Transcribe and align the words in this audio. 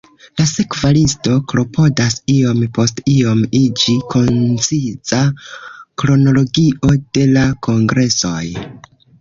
La 0.39 0.43
sekva 0.51 0.89
listo 0.95 1.33
klopodas 1.51 2.15
iom 2.35 2.63
post 2.77 3.03
iom 3.17 3.43
iĝi 3.61 3.95
konciza 4.15 5.21
kronologio 6.05 6.99
de 7.19 7.29
la 7.37 7.47
kongresoj. 7.69 8.45